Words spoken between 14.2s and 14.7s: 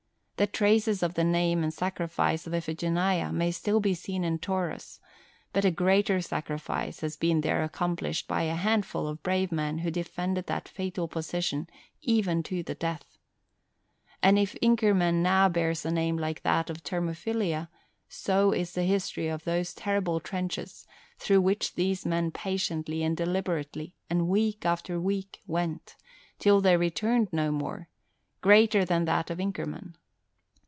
And if